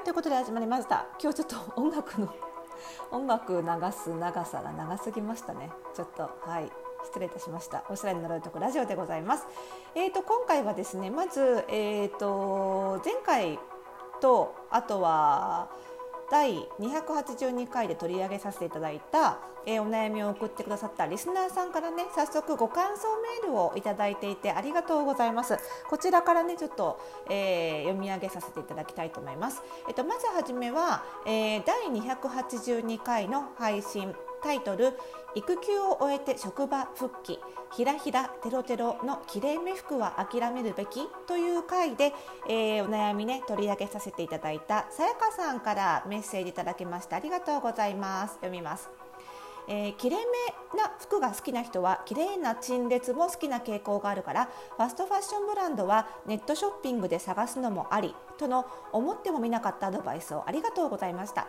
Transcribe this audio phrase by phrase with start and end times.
[0.00, 1.08] はいということで始まりました。
[1.22, 2.34] 今日ちょっと音楽の
[3.12, 5.70] 音楽流す長さが長すぎましたね。
[5.92, 6.72] ちょっとはい
[7.04, 7.84] 失礼いたしました。
[7.90, 9.46] おしゃれになるとこラジオでございます。
[9.94, 13.58] えーと今回はですねまずえーと前回
[14.20, 15.68] とあとは
[16.30, 23.08] 第282回で取り上げさせていただいた、えー、お悩みを送ってくださったリスナーさんからね早速ご感想
[23.42, 25.58] メールをいただいていてありがとうございます。
[25.88, 34.98] こちらからねちょっと、えー、読み上げさせていただきたいと思います、えっと、まずはじめは、えー、第282回の配信タイトル
[35.34, 37.38] 育休を終えて職場復帰
[37.72, 41.06] ひらひらテロテロのきれいめ服は諦めるべき？
[41.26, 42.12] という回で、
[42.48, 48.34] えー、お悩みね取り上げさせていただいたさやかさんからメッセージいただきましてありがとうございます。
[48.34, 48.90] 読みます。
[49.68, 50.20] えー、きれい
[50.72, 61.46] めな服が好きな人は綺麗な陳列も好きな傾向があるからファストファッションブランドはネットショッピングで探すのもありとの思ってもみなかったアドバイスをありがとうございました。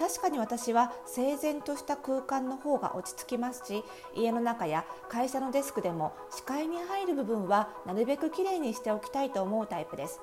[0.00, 3.84] 確かに私は整然とした空間の方が落ち着きますし
[4.16, 10.20] 家の中や会社のデスクでも視界に入る部分はなるべくきれいにしておきたいと思うタイプです。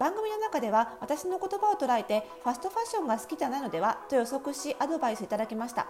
[0.00, 5.86] 番組の中では私の言葉を捉えてファストファッションが好きじゃないのではと予測しアドバイスいただきました。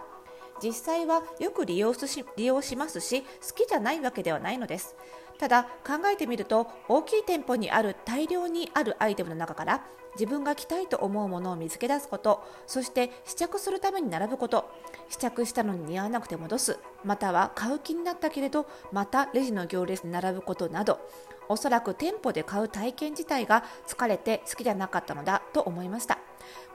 [0.61, 4.95] 実際はよく利用し利用しますし好きじゃないわけではないのです。
[5.39, 9.83] ただ考えてみると大きい店舗にある大量にあるアイテムの中から
[10.15, 14.69] 自分が着たいと思うものを見つけ出すことそして試着するために並ぶこと
[15.07, 20.99] 試着したのに似合わなくて戻すまたは買う気になったけれどまたレジの行列に並ぶことなど
[21.47, 26.19] おそらく店舗で買う体験自体が疲れて好きじゃなかったのだと思いました。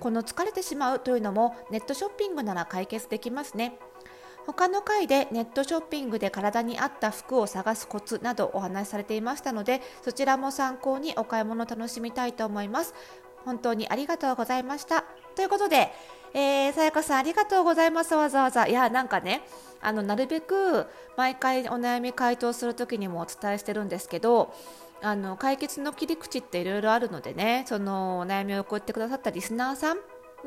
[0.00, 3.78] この疲れてしまうというのもネットショッピングなら解決できますね。
[4.46, 12.94] 他の回でネットショッピングで体に合った服を探すコツなどお話しされていましたのでそちらも参考にお買い物を楽しみたいと思います。
[13.44, 15.04] 本当にありがとうございました。
[15.34, 15.92] ということで、
[16.32, 18.14] さやかさんありがとうございます。
[18.14, 18.66] わざわざ。
[18.66, 19.42] いやなんかね
[19.82, 24.54] あのなるべく毎回お悩み回答する時にもお伝えしてるんですけど
[25.02, 29.98] あの解決の切り口っていろいろあるのでねそのお悩みを送ってくださったリスナーさん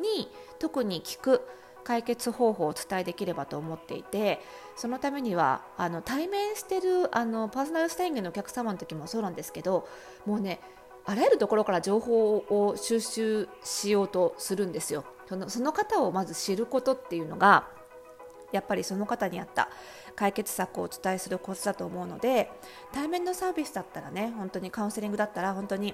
[0.02, 1.42] に特に聞く
[1.88, 4.42] 解決方法をお伝えできればと思っていて
[4.76, 9.88] そのためにはあの対面してるあのパーソナルスタイリングのお客様の時もそうなんですけど
[10.26, 10.60] もうね
[11.06, 15.06] あらゆるところから情報を収集しようとするんですよ。
[15.30, 17.70] そのその方をまず知ることっていうのが
[18.52, 19.70] やっぱりその方に合った
[20.18, 22.52] 解決策をお伝えするコツだと思うので
[22.92, 25.94] 対面のサービスだったらね本当にカウンセリングだったら本当に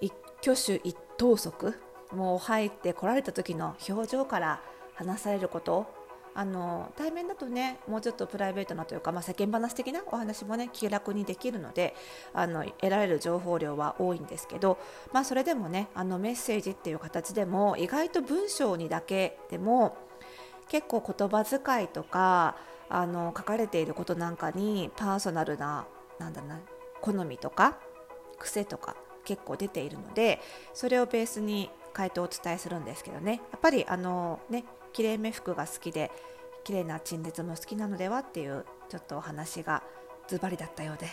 [0.00, 1.78] 一挙手一投足
[2.12, 4.62] もう入ってこられた時の表情から
[5.00, 5.98] 話されること？
[6.32, 11.92] あの対面だとねもうちょっとプライベートなというか、まあ、世間話的なお話もね気楽にできるので
[12.32, 14.78] あの得られる情報量は多いんですけど、
[15.12, 19.96] まあ、それでもねあのメッセージっていう形でも意外と文章にだけでも
[20.68, 22.56] 結構言葉遣いとか
[22.88, 25.84] あの書かれていることなんかにパーソナルな
[26.20, 26.60] なんだな
[27.00, 27.76] 好みとか
[28.38, 28.94] 癖とか
[29.24, 30.38] 結構出ているので
[30.74, 33.40] それをベースに回答をお伝えするんですけどね。
[33.50, 36.10] やっぱりあのねきれいめ服が好きで
[36.64, 38.18] 綺麗な陳列も好きなのでは？
[38.18, 39.82] っていうちょっとお話が
[40.28, 41.06] ズバリだったようで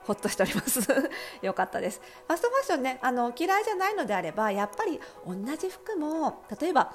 [0.00, 0.80] ほっとしております。
[1.42, 2.00] よかったです。
[2.28, 6.94] ファストファッションねあの嫌いじゃないのであればやっぱり同じ服も例えば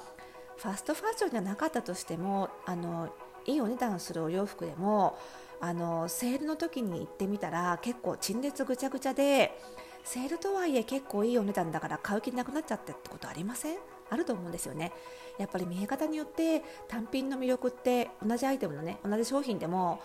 [0.57, 3.09] ファストファッションじゃなかったとしてもあの
[3.45, 5.17] いいお値段するお洋服でも
[5.61, 9.59] あのセールの時に行ってみたら結構陳列ぐちゃぐちゃで
[10.03, 13.77] セールとはいえ結構いいお値段だから買う気なくなっちゃってってことありません？
[14.09, 14.91] あると思うんですよね。
[15.37, 20.01] やっぱり見え方によって単品の魅力って同じアイテムのね同じ商品でも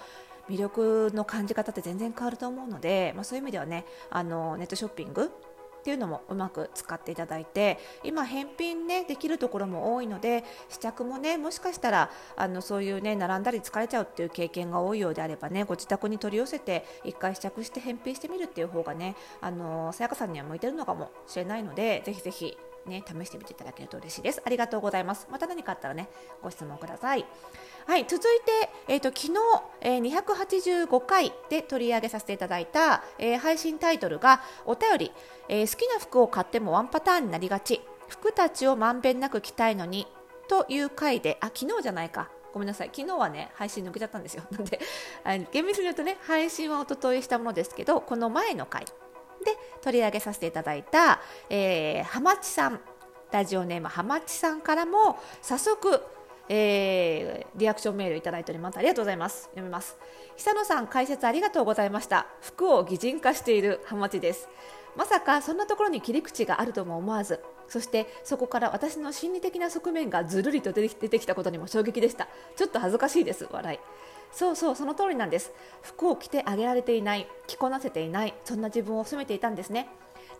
[0.49, 24.43] 魅力の感じ方って全然変わると思うので、まあ、そういう意味ではねあのネットショッピングっていうのもうまく使っていただいて今返品ねできるところも多いので試着もねもしかしたらあのそういうね並んだり疲れちゃうっていう経験が多いようであればねご自宅に取り寄せて1回試着して返品してみるっていう方がねあのさやかさんには向いてるのかもしれないのでぜひぜひね、試してみていただけると嬉しいです。
[24.45, 25.27] ありがとうございます。
[25.31, 26.09] また何かあったらね、
[26.43, 27.25] ご質問ください。
[27.87, 29.41] はい、続いて、えっ、ー、と、昨日、
[29.81, 35.13] えー、285回で取り上げさせていただいた、えー、配信タイトルが、お便り、
[35.49, 40.07] えー、好きな服を買ってもワンパターンになりがち、服たちをまんべんなく着たいのに、
[40.49, 42.31] という回で、あ、昨日じゃないか。
[42.53, 42.91] ごめんなさい。
[42.95, 44.45] 昨日はね、配信抜けちゃったんですよ。
[44.51, 44.81] なんで、
[45.51, 48.85] 厳密に言うとね、配信はおとといしたものですけど、この前の回
[49.45, 49.53] で
[49.83, 51.21] 取り上げさせていただいた、
[51.51, 52.81] えー、はまちさん
[53.31, 56.03] ラジオネームはまちさんからも早速
[56.47, 58.77] えー、リアクションメールいただいております。
[58.77, 59.45] ありがとうございます。
[59.45, 59.97] 読みます。
[60.37, 62.27] 久野さん解説ありがとうございました。
[62.43, 64.47] 服を擬人化しているハマチです。
[64.97, 72.29] まさかそんなところに切り口があるとも思わずそしてそこから私の心理的な側面がずるりと出てきたことにも衝撃でした。
[72.57, 73.49] ちょっと恥ずかしいです。
[73.51, 73.79] 笑い。
[74.35, 75.53] そうそうその通りなんです。
[75.81, 77.29] 服を着てあげられていない。
[77.47, 78.35] 着こなせていない。
[78.45, 79.89] そんな自分を責めていたんですね。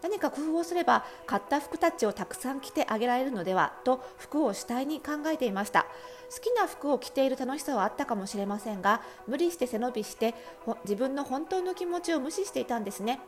[0.05, 5.87] 何か工夫をすれば買った服たちをたくさん着てあげられるのではと服を主体に考えていました。
[6.31, 10.35] 好きな服を着ている楽しさはあったかもしれませんが無理して背伸びして
[10.85, 13.19] 自分の本当の気持ちを無視していたんですね。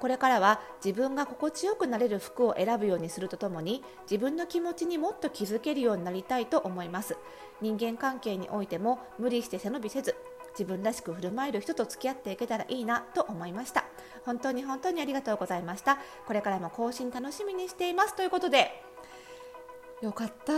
[0.00, 7.16] これからは自分が心地よくなれる服を選ぶようにするとともに自分の気持ちにもっと気づけるようになりたいと思います。
[7.60, 10.16] 人間関係においても無理して背伸びせず
[10.58, 13.84] 自分らしく振る舞える人と付き合っていけたらいいなと思いました。
[14.24, 15.98] 本当に本当にありがとうございました。
[16.26, 18.16] これからも更新楽しみにしています。
[18.16, 18.82] ということで。
[20.00, 20.52] よかった。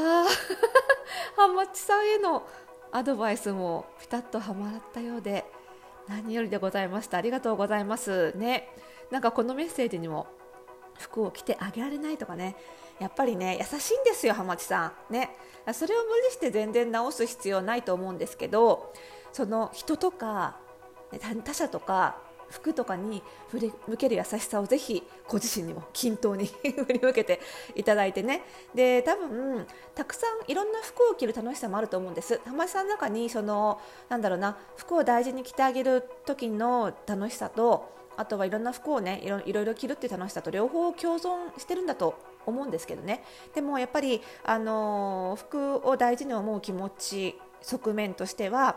[1.36, 2.46] ハマチさんへの
[2.92, 5.44] アドバイスもピタッとはまったようで
[6.08, 7.18] 何よりでございました。
[7.18, 8.32] ありがとうございます。
[8.36, 8.68] ね。
[9.10, 10.26] なんかこのメッセージにも
[10.98, 12.56] 服を着てあげられないとかね。
[12.98, 15.12] やっぱりね優しいんですよ浜地さん。
[15.12, 15.36] ね。
[15.72, 18.92] それを無理して全然直す必要ないと思うんですけど
[19.38, 20.56] その人とか
[21.44, 22.16] 他者とか
[22.50, 27.40] 服とかに振り向ける優しさをぜひご自身にも均等に 振り向けて
[27.76, 28.42] いただいてね。
[28.74, 29.64] で多分
[29.94, 32.40] たくさんいろんな服を着る楽しさもあると思うんです。
[32.46, 43.22] 浜地さんの中にそのなんだろうな服を大事に着てあげる時の楽しさとあとはいろんな服をねいろいろ着るって楽しさと両方共存してるんだと思うんですけどね。
[43.54, 48.76] でもやっぱり、あの服を大事に思う気持ち側面としては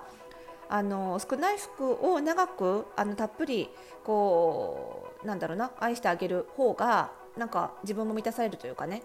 [0.71, 3.69] あの少ない服を長くあのたっぷり
[4.05, 9.03] こうなんだろうな愛してあげる方がなんか自分も満たされるというかね。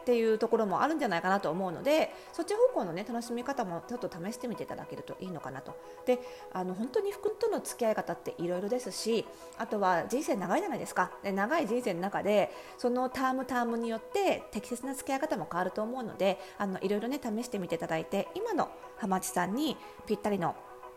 [0.00, 5.74] っていうところもあるんじゃないかなと思うのでそっち方向のね楽しみ方もちょっと試してみていただけるといいのかなと。
[6.06, 6.20] で
[6.52, 9.26] あの本当に服との付き合い方っていろいろですし
[9.58, 11.10] あとは人生長いじゃないですか。
[11.24, 16.38] で長い人生の中でそのタームタームによって適切な付き合い方も変わると思うので
[16.82, 19.76] いろいろね試してみていただいて今の浜地さんに
[20.06, 20.54] ぴったりの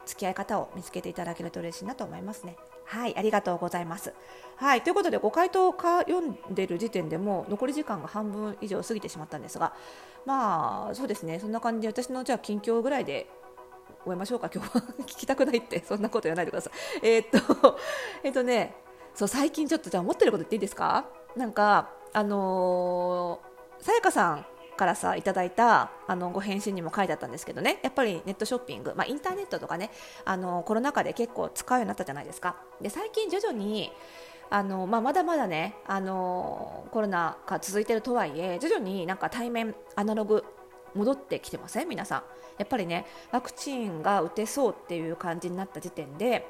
[0.09, 2.57] 付き合い方を見つけていただけると嬉しいなと思いますね。
[2.85, 4.13] はい、ありがとうございます。
[4.55, 9.73] はい、ということでご回答か読んでる時点でも残り時間が半分以上過ぎてしまったんですが、
[10.25, 13.29] まあそうですね、そんな感じで私のじゃあ近況ぐらいで
[14.03, 14.49] 終えましょうか。
[14.53, 16.73] 今日は聞きたくないってそんなこと言わないでください。
[17.03, 17.77] えー、っと
[18.23, 18.75] えー、っとね、
[19.13, 21.05] そう最近ちょっとじゃあ思ってること言っていいですか？
[21.35, 24.45] なんかあのー、さやかさん
[24.79, 27.79] からさいただいたあのご返信にも書いてあったんですけどね。
[27.83, 29.91] やっぱりネットショッピング、まあ、インターネットとかね
[30.23, 32.55] あのコロナ禍で結構使うようになったじゃないですか。
[32.81, 33.91] で最近徐々に
[34.49, 40.45] あの、まあ、まだまだねあのコロナが続いてるとはいえ徐々になんか対面アナログ
[40.95, 41.89] 戻ってきてません？
[41.89, 42.23] 皆さん。
[42.57, 46.47] やっぱりねワクチンが打てそうっていう感じになった時点で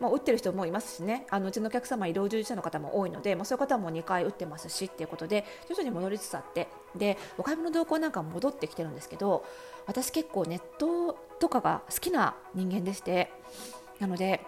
[0.00, 9.44] まあ、打ってる人もいますしねあのうちのお客様医療従事者の方も多いので、まあ、そういう方も2回打ってますしっていうことで徐々に戻りつつあってでお買い物動向なんかも戻ってきてるんですけど
[9.86, 13.30] 私結構ネットとかが好きな人間でして
[13.98, 14.40] なので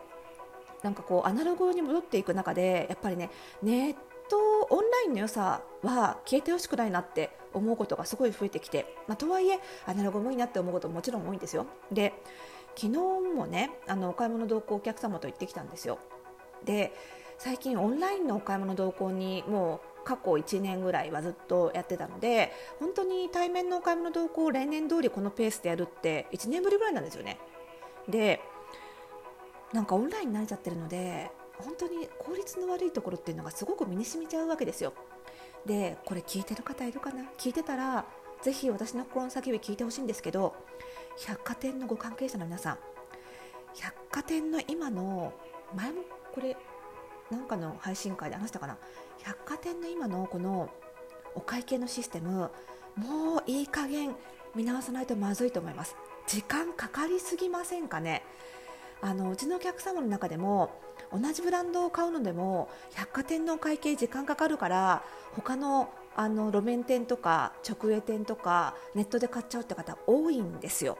[0.82, 3.30] なんかこうアナログに戻っていく中でやっぱりね
[3.62, 3.94] ネッ
[4.28, 4.38] ト
[4.70, 11.66] オンラインの良さは消えてほしくないなって思うことがすごい増えてきて、まあ、とはいえアナログもいいなって思うことももちろん多いんですよ。
[11.90, 12.14] で
[12.74, 12.98] 昨日
[13.34, 15.98] もねあのお買い物同行お客様と行ってきたんですよ。
[16.64, 16.92] で
[17.38, 27.38] 最近オンラインのお買い物同行にもう過去1年ぐらいはずっとやってたので本当に対面のお買い物同行を例年通りこのペースでやるって1年ぶりぐらいなんですよね。
[28.08, 28.40] で
[29.72, 34.92] なんかオンラインに慣れちゃってるので本当に効率の悪いところっていうのがすごく身に染みちゃうわけですよ。
[35.66, 37.24] でこれ聞いてる方いるかな？
[37.38, 38.04] 聞いてたら
[38.42, 40.54] ぜひ私の心の叫び聞いてほしいんですけど
[41.26, 42.78] 百貨店のご関係者の皆さん
[43.74, 45.32] 百貨店の今の
[45.74, 46.02] 前も
[46.34, 46.56] これ
[47.30, 48.76] なんかの配信会で話したかな？
[49.22, 50.68] 百貨店の今のこの
[51.34, 52.50] お会計のシステム
[52.96, 54.14] もういい加減
[54.54, 55.96] 見直さないとまずいと思います。
[56.26, 58.22] 時間かかりすぎませんかね？
[59.00, 60.78] あのうちのお客様の中でも
[61.12, 65.02] 同じブランドを買うのでも百貨店の会計時間かかるから
[65.34, 70.98] 他のあの路面店とか直営店とかネットで買っちゃうって方多いんですよ。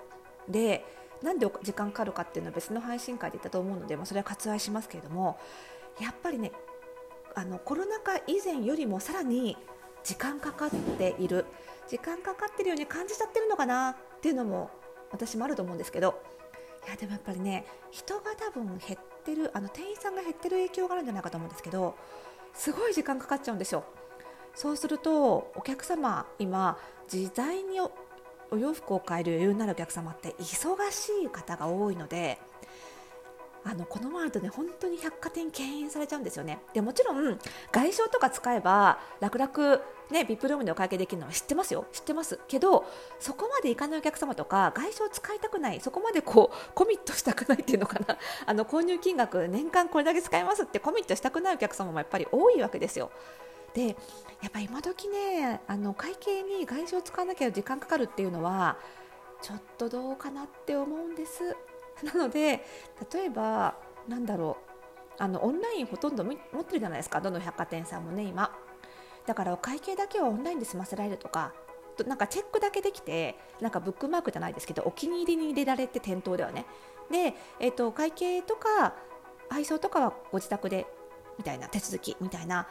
[0.49, 0.85] で
[1.23, 5.39] なんで時間かかるかっていうのは別の配信会で言ったと思うので、まあ、それは割愛しますけれども
[6.01, 6.51] やっぱりね
[7.35, 9.57] あのコロナ禍以前よりもさらに
[10.03, 11.47] 時間かかっている
[11.89, 14.71] 時間かかってるように感じちゃってるのかなっていうのも
[15.11, 16.23] 私もあると思うんですけど
[16.87, 21.97] いやでもやっぱりね人が多分減ってるあの店員さんが減ってる影響があるんじゃないかと思うんですけど
[22.55, 23.85] すごい時間かかっちゃうんですよ。
[24.55, 26.77] そうするとお客様今
[27.11, 32.39] 自在にお洋服を買える余裕のあるお客様って忙しい方が多いので
[33.65, 36.61] あのこのままだとね本当に百貨店敬遠されちゃうんですよね。
[36.75, 37.39] でもちろん
[37.71, 41.87] 外商とか使えば楽々ね VIP ルームでお会計できるのは知ってますよ。
[41.93, 42.41] 知ってます。
[42.49, 42.85] けど
[43.21, 45.81] そこまで行かないお客様とか外商使いたくない。
[45.81, 48.19] そこまでこうコミットしたくないっていうのかな。
[48.47, 53.11] あの購入金額年間これだけ使いますってコミットしたくないお客様もやっぱり多いわけですよ。
[53.75, 53.89] で
[54.43, 58.77] やっぱ今時ねあの会計に外資を使わなきゃ時間かかるっていうのは
[59.41, 61.57] ちょっとどうかなって思うんです。
[62.03, 62.65] なので
[63.13, 63.77] 例えば
[64.09, 64.73] なんだろう。
[65.19, 67.21] あのオンラインほとんど持ってるじゃないですか。
[67.21, 68.51] どの百貨店さんもね今。
[69.27, 71.53] だからお会計だけはオンラインで済ませられるとか。
[72.07, 76.65] なんかチェックだけできてなんかブックマークじゃないですけどお気に入りに入れられて店頭ではね。
[77.11, 78.95] で、えーと、会計とか
[79.51, 80.87] 配送とかはご自宅で
[81.37, 82.67] みたいな手続きみたいな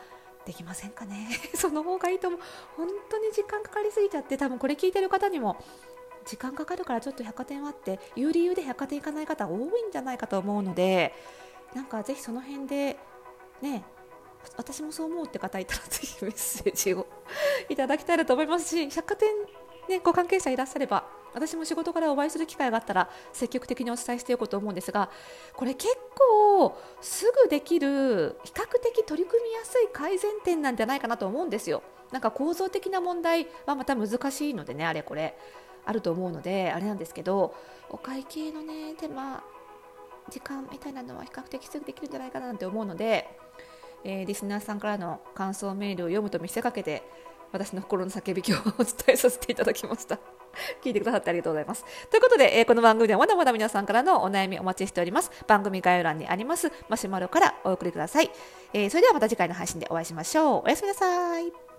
[0.46, 1.30] できませんかね。
[1.54, 2.40] その方がいいと思う。
[2.76, 5.58] 本当に時間かかりすぎちゃって多分これ聞いてる方にも
[6.26, 11.14] 時間かかるからちょっと百貨店はっていう理由で百貨店行かない方多いんじゃないかと思うので
[11.76, 12.98] なんかぜひその辺で
[13.62, 13.84] ね
[14.58, 17.08] 私もそう思うって方いたらぜひメッセージを
[17.70, 19.30] いただきたいなと思いますし百貨店、
[19.88, 25.10] ね、ご関係者いらっしゃれば私も仕事からお会いする機会があったら積極的にお伝えしていこうと思うんですが
[25.56, 31.84] これ結構すぐできる比較的取り組みやすい改善点なんじゃないかなと思うんですよ。
[32.12, 35.38] なんか構造的な問題はまた難しいのでねあれこれ
[35.86, 37.54] あると思うのであれなんですけど
[37.90, 39.44] お会計のね手間
[40.30, 43.28] 時間みたいなのは比較的すぐできるんじゃないかななんて思うので、
[44.04, 47.04] えー、リスナーさんからの感想メールを読むと見せかけて
[47.52, 50.20] 私の心の叫び今日お伝えさせていただきました。
[50.84, 51.86] 聞いてくださってありがとうございます。
[52.10, 55.32] ということで、えー、この番組ではまだまだ皆さんからのお悩みお待ちしております。
[55.48, 58.32] 番組概要欄にありますマシュマロからお送りください。
[58.74, 60.64] えー、それではまた次回の配信でお会いしましょう。
[60.66, 61.71] おやすみなさい。